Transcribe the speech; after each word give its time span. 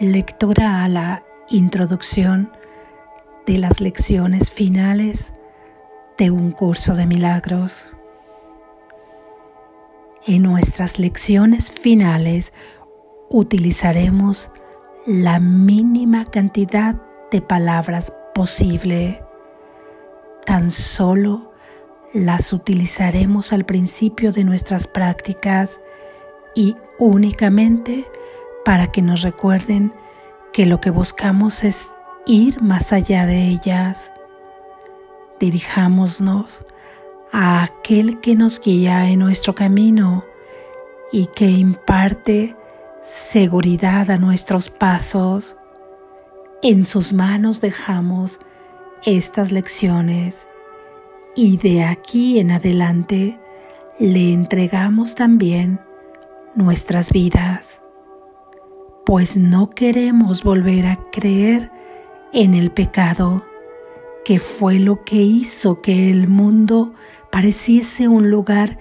Lectura 0.00 0.82
a 0.82 0.88
la 0.88 1.22
introducción 1.50 2.50
de 3.46 3.58
las 3.58 3.80
lecciones 3.80 4.50
finales 4.50 5.32
de 6.18 6.32
un 6.32 6.50
curso 6.50 6.96
de 6.96 7.06
milagros. 7.06 7.92
En 10.26 10.42
nuestras 10.42 10.98
lecciones 10.98 11.70
finales 11.70 12.52
utilizaremos 13.30 14.50
la 15.06 15.38
mínima 15.38 16.24
cantidad 16.24 16.96
de 17.30 17.40
palabras 17.40 18.12
posible. 18.34 19.22
Tan 20.44 20.72
solo 20.72 21.52
las 22.12 22.52
utilizaremos 22.52 23.52
al 23.52 23.64
principio 23.64 24.32
de 24.32 24.42
nuestras 24.42 24.88
prácticas 24.88 25.78
y 26.56 26.74
únicamente 26.98 28.04
para 28.64 28.90
que 28.90 29.02
nos 29.02 29.22
recuerden 29.22 29.92
que 30.52 30.66
lo 30.66 30.80
que 30.80 30.90
buscamos 30.90 31.64
es 31.64 31.94
ir 32.26 32.62
más 32.62 32.92
allá 32.92 33.26
de 33.26 33.48
ellas. 33.48 34.12
Dirijámonos 35.40 36.64
a 37.32 37.64
aquel 37.64 38.20
que 38.20 38.34
nos 38.34 38.60
guía 38.60 39.10
en 39.10 39.18
nuestro 39.18 39.54
camino 39.54 40.24
y 41.12 41.26
que 41.26 41.50
imparte 41.50 42.56
seguridad 43.02 44.10
a 44.10 44.18
nuestros 44.18 44.70
pasos. 44.70 45.56
En 46.62 46.84
sus 46.84 47.12
manos 47.12 47.60
dejamos 47.60 48.38
estas 49.04 49.52
lecciones 49.52 50.46
y 51.34 51.58
de 51.58 51.84
aquí 51.84 52.38
en 52.38 52.52
adelante 52.52 53.38
le 53.98 54.32
entregamos 54.32 55.14
también 55.14 55.80
nuestras 56.54 57.10
vidas 57.10 57.83
pues 59.04 59.36
no 59.36 59.70
queremos 59.70 60.42
volver 60.42 60.86
a 60.86 60.98
creer 61.12 61.70
en 62.32 62.54
el 62.54 62.70
pecado, 62.70 63.44
que 64.24 64.38
fue 64.38 64.78
lo 64.78 65.04
que 65.04 65.16
hizo 65.16 65.80
que 65.82 66.10
el 66.10 66.28
mundo 66.28 66.94
pareciese 67.30 68.08
un 68.08 68.30
lugar 68.30 68.78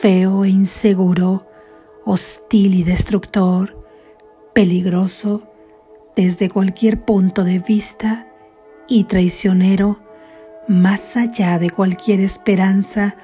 feo 0.00 0.44
e 0.44 0.50
inseguro, 0.50 1.46
hostil 2.04 2.74
y 2.74 2.84
destructor, 2.84 3.84
peligroso 4.54 5.42
desde 6.14 6.48
cualquier 6.48 7.04
punto 7.04 7.44
de 7.44 7.58
vista 7.58 8.26
y 8.86 9.04
traicionero 9.04 9.98
más 10.68 11.16
allá 11.16 11.58
de 11.58 11.70
cualquier 11.70 12.20
esperanza 12.20 13.16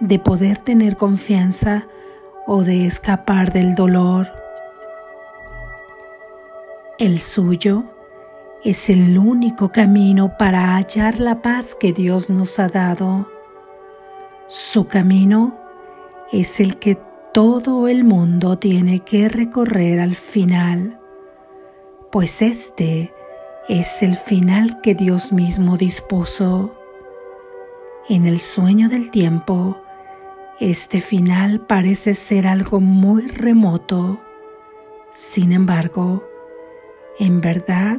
de 0.00 0.18
poder 0.18 0.58
tener 0.58 0.96
confianza 0.96 1.86
o 2.46 2.62
de 2.64 2.86
escapar 2.86 3.52
del 3.52 3.74
dolor. 3.74 4.28
El 6.98 7.20
suyo 7.20 7.84
es 8.64 8.90
el 8.90 9.18
único 9.18 9.70
camino 9.70 10.36
para 10.36 10.74
hallar 10.74 11.20
la 11.20 11.42
paz 11.42 11.76
que 11.78 11.92
Dios 11.92 12.28
nos 12.28 12.58
ha 12.58 12.68
dado. 12.68 13.30
Su 14.48 14.88
camino 14.88 15.56
es 16.32 16.58
el 16.58 16.80
que 16.80 16.98
todo 17.32 17.86
el 17.86 18.02
mundo 18.02 18.58
tiene 18.58 18.98
que 19.04 19.28
recorrer 19.28 20.00
al 20.00 20.16
final, 20.16 20.98
pues 22.10 22.42
este 22.42 23.14
es 23.68 24.02
el 24.02 24.16
final 24.16 24.80
que 24.80 24.96
Dios 24.96 25.32
mismo 25.32 25.76
dispuso. 25.76 26.74
En 28.08 28.26
el 28.26 28.40
sueño 28.40 28.88
del 28.88 29.12
tiempo, 29.12 29.80
este 30.58 31.00
final 31.00 31.60
parece 31.60 32.16
ser 32.16 32.48
algo 32.48 32.80
muy 32.80 33.28
remoto. 33.28 34.18
Sin 35.12 35.52
embargo, 35.52 36.27
en 37.18 37.40
verdad 37.40 37.98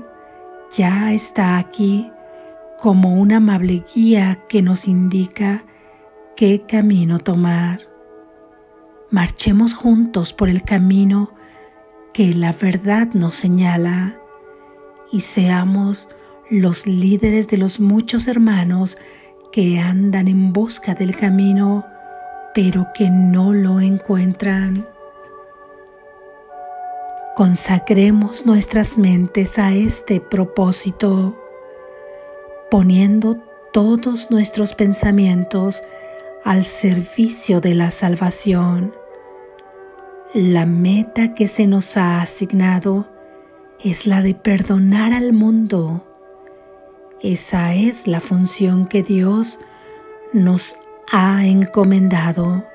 ya 0.71 1.11
está 1.13 1.57
aquí 1.57 2.11
como 2.79 3.15
una 3.15 3.37
amable 3.37 3.83
guía 3.93 4.39
que 4.47 4.61
nos 4.61 4.87
indica 4.87 5.63
qué 6.35 6.61
camino 6.67 7.19
tomar. 7.19 7.81
Marchemos 9.11 9.73
juntos 9.73 10.31
por 10.31 10.49
el 10.49 10.63
camino 10.63 11.31
que 12.13 12.33
la 12.33 12.53
verdad 12.53 13.09
nos 13.13 13.35
señala 13.35 14.17
y 15.11 15.21
seamos 15.21 16.07
los 16.49 16.87
líderes 16.87 17.47
de 17.47 17.57
los 17.57 17.79
muchos 17.79 18.27
hermanos 18.27 18.97
que 19.51 19.79
andan 19.79 20.27
en 20.27 20.53
busca 20.53 20.93
del 20.93 21.15
camino 21.15 21.85
pero 22.53 22.87
que 22.93 23.09
no 23.09 23.53
lo 23.53 23.79
encuentran. 23.79 24.87
Consagremos 27.39 28.45
nuestras 28.45 28.97
mentes 28.97 29.57
a 29.57 29.73
este 29.73 30.19
propósito, 30.19 31.41
poniendo 32.69 33.37
todos 33.71 34.29
nuestros 34.29 34.73
pensamientos 34.73 35.81
al 36.43 36.65
servicio 36.65 37.61
de 37.61 37.75
la 37.75 37.91
salvación. 37.91 38.93
La 40.33 40.65
meta 40.65 41.33
que 41.33 41.47
se 41.47 41.65
nos 41.65 41.95
ha 41.95 42.21
asignado 42.21 43.07
es 43.81 44.05
la 44.05 44.21
de 44.21 44.35
perdonar 44.35 45.13
al 45.13 45.31
mundo. 45.31 46.05
Esa 47.21 47.73
es 47.73 48.05
la 48.05 48.19
función 48.19 48.85
que 48.85 49.01
Dios 49.01 49.59
nos 50.33 50.77
ha 51.09 51.47
encomendado 51.47 52.65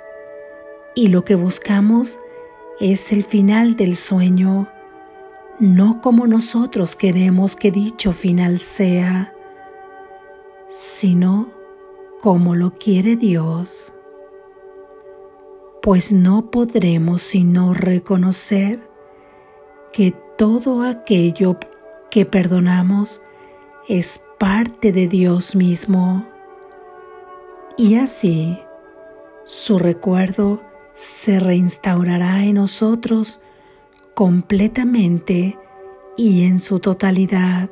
y 0.95 1.09
lo 1.09 1.23
que 1.23 1.35
buscamos 1.35 2.19
es 2.81 3.13
el 3.13 3.25
final 3.25 3.77
del 3.77 3.97
sueño, 3.97 4.69
no 5.61 6.01
como 6.01 6.27
nosotros 6.27 6.97
queremos 6.97 7.55
que 7.55 7.71
dicho 7.71 8.13
final 8.13 8.59
sea, 8.59 9.33
sino 10.71 11.49
como 12.21 12.55
lo 12.55 12.73
quiere 12.73 13.17
Dios, 13.17 13.93
pues 15.83 16.11
no 16.11 16.51
podremos 16.51 17.23
sino 17.23 17.75
reconocer 17.75 18.81
que 19.93 20.13
todo 20.37 20.83
aquello 20.83 21.57
que 22.11 22.27
perdonamos 22.27 23.21
es 23.89 24.21
parte 24.39 24.91
de 24.91 25.07
Dios 25.07 25.55
mismo. 25.55 26.27
Y 27.77 27.97
así, 27.97 28.59
su 29.45 29.79
recuerdo 29.79 30.61
se 30.95 31.41
reinstaurará 31.41 32.45
en 32.45 32.55
nosotros 32.55 33.41
completamente 34.15 35.59
y 36.17 36.45
en 36.45 36.61
su 36.61 36.79
totalidad. 36.79 37.71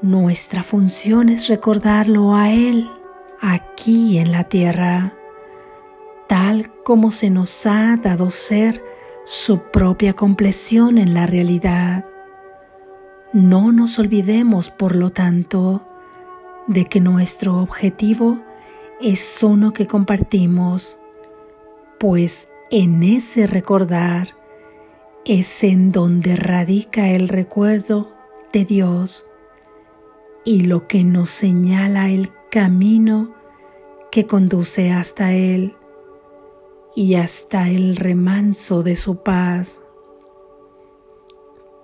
Nuestra 0.00 0.62
función 0.62 1.28
es 1.28 1.48
recordarlo 1.48 2.34
a 2.34 2.50
Él 2.50 2.88
aquí 3.40 4.18
en 4.18 4.32
la 4.32 4.44
tierra, 4.44 5.12
tal 6.28 6.72
como 6.84 7.10
se 7.10 7.30
nos 7.30 7.66
ha 7.66 7.96
dado 7.96 8.30
ser 8.30 8.82
su 9.24 9.58
propia 9.58 10.14
compleción 10.14 10.98
en 10.98 11.14
la 11.14 11.26
realidad. 11.26 12.04
No 13.32 13.72
nos 13.72 13.98
olvidemos, 13.98 14.70
por 14.70 14.96
lo 14.96 15.10
tanto, 15.10 15.82
de 16.66 16.86
que 16.86 17.00
nuestro 17.00 17.58
objetivo 17.58 18.38
es 19.00 19.42
uno 19.42 19.72
que 19.72 19.86
compartimos, 19.86 20.96
pues 22.00 22.48
en 22.70 23.02
ese 23.02 23.46
recordar 23.46 24.36
es 25.24 25.62
en 25.62 25.92
donde 25.92 26.36
radica 26.36 27.08
el 27.10 27.28
recuerdo 27.28 28.12
de 28.52 28.64
Dios 28.64 29.24
y 30.44 30.62
lo 30.62 30.88
que 30.88 31.04
nos 31.04 31.30
señala 31.30 32.10
el 32.10 32.32
camino 32.50 33.34
que 34.10 34.26
conduce 34.26 34.90
hasta 34.90 35.32
Él 35.32 35.76
y 36.96 37.14
hasta 37.14 37.68
el 37.68 37.94
remanso 37.96 38.82
de 38.82 38.96
su 38.96 39.22
paz. 39.22 39.80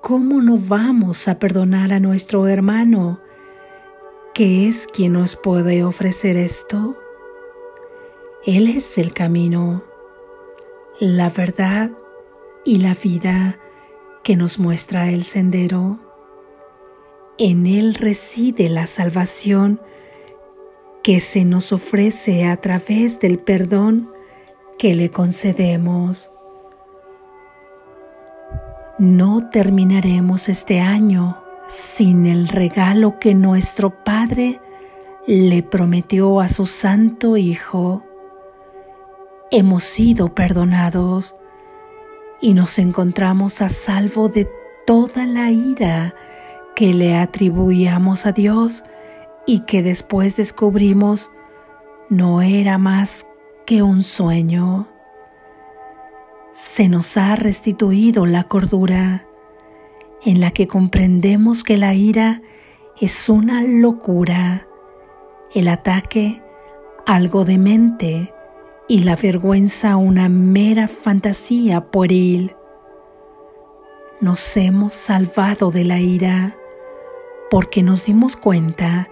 ¿Cómo 0.01 0.43
no 0.43 0.59
vamos 0.59 1.29
a 1.29 1.39
perdonar 1.39 1.93
a 1.93 2.01
nuestro 2.01 2.49
hermano, 2.49 3.21
que 4.35 4.69
es 4.69 4.87
quien 4.89 5.13
nos 5.13 5.37
puede 5.37 5.85
ofrecer 5.85 6.37
esto? 6.37 6.97
Él 8.47 8.69
es 8.69 8.99
el 8.99 9.15
camino, 9.15 9.83
la 11.01 11.31
verdad 11.31 11.91
y 12.63 12.77
la 12.77 12.93
vida 12.93 13.59
que 14.23 14.37
nos 14.37 14.59
muestra 14.59 15.09
el 15.09 15.25
sendero. 15.25 15.99
En 17.39 17.67
Él 17.67 17.95
reside 17.95 18.69
la 18.69 18.87
salvación 18.87 19.81
que 21.03 21.21
se 21.21 21.47
nos 21.47 21.73
ofrece 21.73 22.45
a 22.47 22.59
través 22.59 23.19
del 23.19 23.39
perdón 23.39 24.11
que 24.77 24.95
le 24.95 25.09
concedemos. 25.09 26.31
No 28.99 29.49
terminaremos 29.49 30.51
este 30.51 30.81
año 30.81 31.43
sin 31.71 32.27
el 32.27 32.49
regalo 32.49 33.19
que 33.19 33.35
nuestro 33.35 34.05
Padre 34.05 34.61
le 35.27 35.63
prometió 35.63 36.41
a 36.41 36.51
su 36.51 36.67
Santo 36.67 37.39
Hijo 37.39 38.03
hemos 39.57 39.85
sido 39.85 40.35
perdonados 40.35 41.37
y 42.41 42.55
nos 42.55 42.81
encontramos 42.81 43.63
a 43.63 43.69
salvo 43.69 44.29
de 44.29 44.51
toda 44.85 45.27
la 45.27 45.53
ira 45.53 46.13
que 46.75 46.93
le 46.93 47.17
atribuíamos 47.17 48.27
a 48.27 48.33
Dios 48.33 48.83
y 49.47 49.61
que 49.61 49.81
después 49.85 50.35
descubrimos 50.37 51.31
no 52.09 52.43
era 52.43 52.79
más 52.79 53.29
que 53.65 53.81
un 53.85 54.03
sueño. 54.03 54.89
Se 56.55 56.89
nos 56.89 57.17
ha 57.17 57.37
restituido 57.37 58.27
la 58.27 58.43
cordura 58.43 59.25
en 60.25 60.41
la 60.41 60.51
que 60.51 60.67
comprendemos 60.67 61.63
que 61.63 61.77
la 61.77 61.95
ira 61.95 62.43
es 63.01 63.29
una 63.29 63.63
locura, 63.63 64.67
el 65.55 65.69
ataque 65.69 66.43
algo 67.07 67.45
demente 67.45 68.34
y 68.87 69.01
la 69.01 69.17
vergüenza 69.17 69.97
una 69.97 70.29
mera 70.29 70.89
fantasía 70.89 71.81
pueril. 71.81 72.55
Nos 74.21 74.57
hemos 74.57 74.95
salvado 74.95 75.71
de 75.71 75.85
la 75.85 76.01
ira 76.01 76.57
porque 77.51 77.83
nos 77.83 78.05
dimos 78.05 78.37
cuenta 78.37 79.09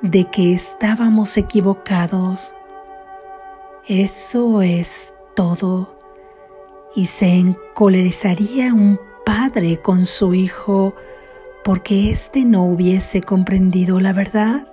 de 0.00 0.28
que 0.30 0.54
estábamos 0.54 1.36
equivocados. 1.36 2.54
Eso 3.86 4.62
es 4.62 5.14
todo. 5.34 5.98
Y 6.94 7.06
se 7.06 7.34
encolerizaría 7.34 8.72
un 8.72 8.98
padre 9.24 9.80
con 9.80 10.04
su 10.06 10.34
hijo 10.34 10.94
porque 11.64 12.10
éste 12.10 12.44
no 12.44 12.64
hubiese 12.64 13.20
comprendido 13.20 14.00
la 14.00 14.12
verdad. 14.12 14.68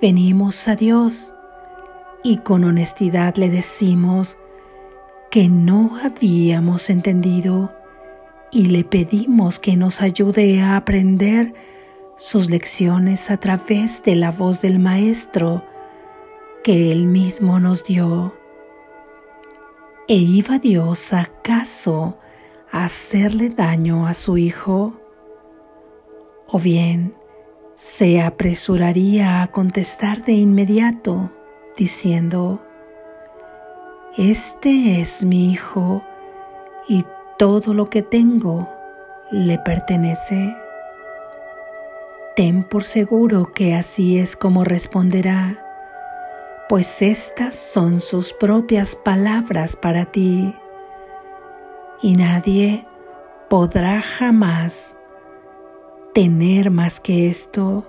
Venimos 0.00 0.68
a 0.68 0.76
Dios 0.76 1.32
y 2.26 2.38
con 2.38 2.64
honestidad 2.64 3.36
le 3.36 3.48
decimos 3.48 4.36
que 5.30 5.48
no 5.48 5.96
habíamos 6.02 6.90
entendido 6.90 7.72
y 8.50 8.66
le 8.66 8.82
pedimos 8.82 9.60
que 9.60 9.76
nos 9.76 10.02
ayude 10.02 10.60
a 10.60 10.76
aprender 10.76 11.54
sus 12.16 12.50
lecciones 12.50 13.30
a 13.30 13.36
través 13.36 14.02
de 14.02 14.16
la 14.16 14.32
voz 14.32 14.60
del 14.60 14.80
Maestro 14.80 15.62
que 16.64 16.90
Él 16.90 17.06
mismo 17.06 17.60
nos 17.60 17.84
dio. 17.84 18.34
¿E 20.08 20.16
iba 20.16 20.58
Dios 20.58 21.12
acaso 21.12 22.18
a 22.72 22.86
hacerle 22.86 23.50
daño 23.50 24.04
a 24.08 24.14
su 24.14 24.36
Hijo? 24.36 25.00
¿O 26.48 26.58
bien 26.58 27.14
se 27.76 28.20
apresuraría 28.20 29.42
a 29.42 29.46
contestar 29.52 30.24
de 30.24 30.32
inmediato 30.32 31.30
diciendo, 31.76 32.60
Este 34.16 35.00
es 35.00 35.24
mi 35.24 35.52
Hijo 35.52 36.02
y 36.88 37.04
todo 37.38 37.74
lo 37.74 37.90
que 37.90 38.02
tengo 38.02 38.68
le 39.30 39.58
pertenece? 39.58 40.56
Ten 42.34 42.64
por 42.64 42.84
seguro 42.84 43.52
que 43.54 43.74
así 43.74 44.18
es 44.18 44.36
como 44.36 44.64
responderá, 44.64 45.58
pues 46.68 47.00
estas 47.00 47.54
son 47.54 48.00
sus 48.00 48.32
propias 48.32 48.94
palabras 48.96 49.76
para 49.76 50.04
ti, 50.06 50.54
y 52.02 52.14
nadie 52.14 52.86
podrá 53.48 54.02
jamás 54.02 54.94
tener 56.12 56.70
más 56.70 57.00
que 57.00 57.30
esto, 57.30 57.86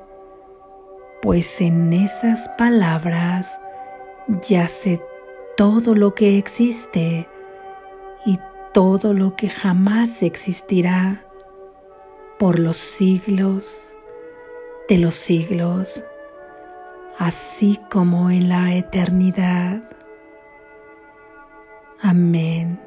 pues 1.22 1.60
en 1.60 1.92
esas 1.92 2.48
palabras 2.58 3.60
yace 4.48 5.02
todo 5.56 5.96
lo 5.96 6.14
que 6.14 6.38
existe 6.38 7.28
y 8.26 8.40
todo 8.74 9.14
lo 9.14 9.36
que 9.36 9.50
jamás 9.50 10.22
existirá 10.22 11.26
por 12.38 12.60
los 12.60 12.78
siglos 12.78 13.94
de 14.88 14.98
los 14.98 15.16
siglos, 15.16 16.04
así 17.18 17.80
como 17.90 18.30
en 18.30 18.50
la 18.50 18.76
eternidad. 18.76 19.84
Amén. 22.02 22.87